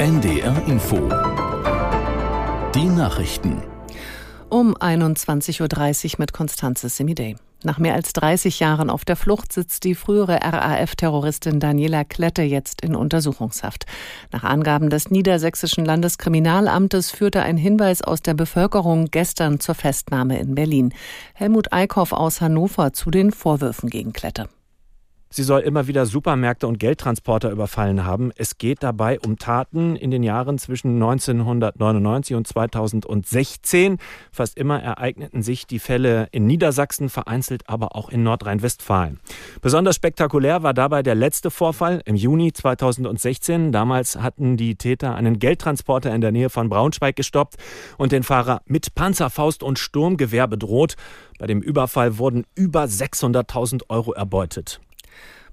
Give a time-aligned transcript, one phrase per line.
[0.00, 0.96] NDR Info.
[2.74, 3.62] Die Nachrichten.
[4.48, 7.36] Um 21.30 Uhr mit Konstanze Semidey.
[7.64, 12.80] Nach mehr als 30 Jahren auf der Flucht sitzt die frühere RAF-Terroristin Daniela Klette jetzt
[12.80, 13.84] in Untersuchungshaft.
[14.32, 20.54] Nach Angaben des Niedersächsischen Landeskriminalamtes führte ein Hinweis aus der Bevölkerung gestern zur Festnahme in
[20.54, 20.94] Berlin.
[21.34, 24.48] Helmut Eickhoff aus Hannover zu den Vorwürfen gegen Klette.
[25.32, 28.32] Sie soll immer wieder Supermärkte und Geldtransporter überfallen haben.
[28.34, 33.98] Es geht dabei um Taten in den Jahren zwischen 1999 und 2016.
[34.32, 39.20] Fast immer ereigneten sich die Fälle in Niedersachsen, vereinzelt aber auch in Nordrhein-Westfalen.
[39.62, 43.70] Besonders spektakulär war dabei der letzte Vorfall im Juni 2016.
[43.70, 47.54] Damals hatten die Täter einen Geldtransporter in der Nähe von Braunschweig gestoppt
[47.98, 50.96] und den Fahrer mit Panzerfaust und Sturmgewehr bedroht.
[51.38, 54.80] Bei dem Überfall wurden über 600.000 Euro erbeutet.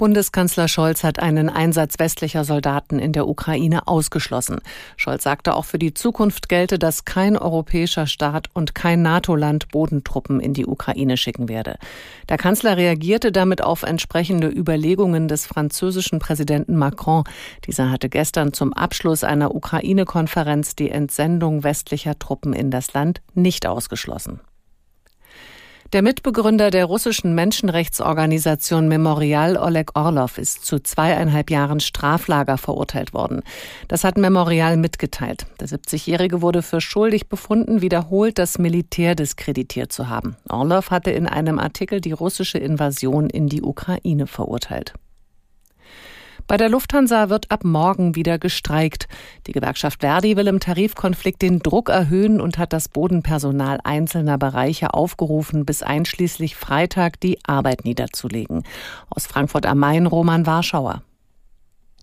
[0.00, 4.62] Bundeskanzler Scholz hat einen Einsatz westlicher Soldaten in der Ukraine ausgeschlossen.
[4.96, 10.40] Scholz sagte, auch für die Zukunft gelte, dass kein europäischer Staat und kein NATO-Land Bodentruppen
[10.40, 11.76] in die Ukraine schicken werde.
[12.30, 17.24] Der Kanzler reagierte damit auf entsprechende Überlegungen des französischen Präsidenten Macron.
[17.66, 23.66] Dieser hatte gestern zum Abschluss einer Ukraine-Konferenz die Entsendung westlicher Truppen in das Land nicht
[23.66, 24.40] ausgeschlossen.
[25.92, 33.42] Der Mitbegründer der russischen Menschenrechtsorganisation Memorial Oleg Orlov ist zu zweieinhalb Jahren Straflager verurteilt worden.
[33.88, 35.46] Das hat Memorial mitgeteilt.
[35.58, 40.36] Der 70-Jährige wurde für schuldig befunden, wiederholt das Militär diskreditiert zu haben.
[40.48, 44.94] Orlov hatte in einem Artikel die russische Invasion in die Ukraine verurteilt.
[46.50, 49.06] Bei der Lufthansa wird ab morgen wieder gestreikt.
[49.46, 54.92] Die Gewerkschaft Verdi will im Tarifkonflikt den Druck erhöhen und hat das Bodenpersonal einzelner Bereiche
[54.92, 58.64] aufgerufen, bis einschließlich Freitag die Arbeit niederzulegen.
[59.10, 61.04] Aus Frankfurt am Main Roman Warschauer.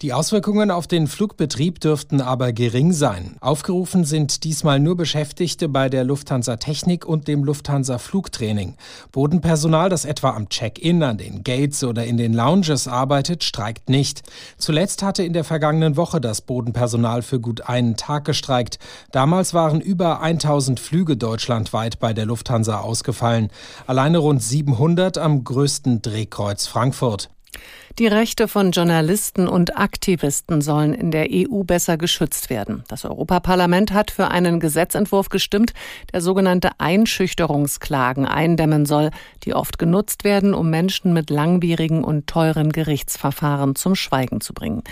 [0.04, 3.36] Die Auswirkungen auf den Flugbetrieb dürften aber gering sein.
[3.42, 8.76] Aufgerufen sind diesmal nur Beschäftigte bei der Lufthansa Technik und dem Lufthansa Flugtraining.
[9.12, 14.22] Bodenpersonal, das etwa am Check-in, an den Gates oder in den Lounges arbeitet, streikt nicht.
[14.60, 18.78] Zuletzt hatte in der vergangenen Woche das Bodenpersonal für gut einen Tag gestreikt.
[19.12, 23.50] Damals waren über 1000 Flüge deutschlandweit bei der Lufthansa ausgefallen.
[23.88, 27.32] Alleine rund 700 am größten Drehkreuz Frankfurt.
[28.00, 32.84] Die Rechte von Journalisten und Aktivisten sollen in der EU besser geschützt werden.
[32.88, 35.74] Das Europaparlament hat für einen Gesetzentwurf gestimmt,
[36.14, 39.10] der sogenannte Einschüchterungsklagen eindämmen soll,
[39.44, 44.84] die oft genutzt werden, um Menschen mit langwierigen und teuren Gerichtsverfahren zum Schweigen zu bringen.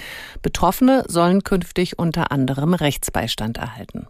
[0.41, 4.07] Betroffene sollen künftig unter anderem Rechtsbeistand erhalten.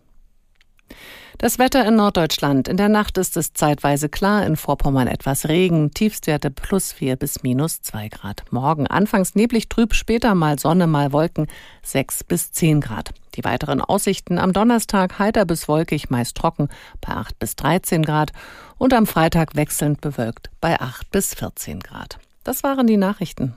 [1.46, 2.68] Das Wetter in Norddeutschland.
[2.68, 7.44] In der Nacht ist es zeitweise klar, in Vorpommern etwas Regen, Tiefstwerte plus 4 bis
[7.44, 8.44] minus 2 Grad.
[8.50, 11.46] Morgen anfangs neblig trüb, später mal Sonne, mal Wolken
[11.84, 13.12] 6 bis 10 Grad.
[13.36, 16.68] Die weiteren Aussichten am Donnerstag heiter bis wolkig, meist trocken
[17.00, 18.32] bei 8 bis 13 Grad
[18.80, 22.18] und am Freitag wechselnd bewölkt bei 8 bis 14 Grad.
[22.44, 23.54] Das waren die Nachrichten.